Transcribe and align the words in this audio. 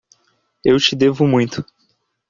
Eu 0.65 0.79
te 0.79 0.95
devo 0.95 1.27
muito. 1.27 1.63